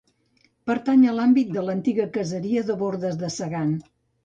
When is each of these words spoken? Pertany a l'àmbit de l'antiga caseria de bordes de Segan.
Pertany 0.71 1.03
a 1.07 1.13
l'àmbit 1.17 1.51
de 1.59 1.65
l'antiga 1.67 2.09
caseria 2.17 2.65
de 2.73 2.81
bordes 2.83 3.23
de 3.23 3.33
Segan. 3.39 3.79